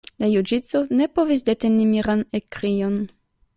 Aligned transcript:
La 0.23 0.27
juĝisto 0.29 0.81
ne 1.01 1.07
povis 1.19 1.45
deteni 1.51 1.87
miran 1.93 2.25
ekkrion. 2.43 3.01